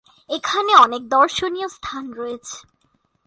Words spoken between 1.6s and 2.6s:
স্থান রয়েছে।